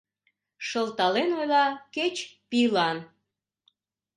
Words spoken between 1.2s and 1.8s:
ойла